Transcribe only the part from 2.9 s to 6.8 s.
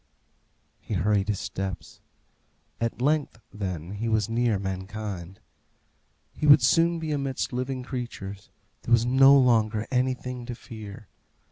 length, then, he was near mankind. He would